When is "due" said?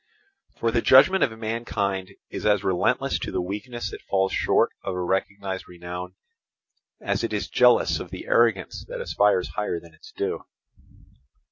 10.11-10.43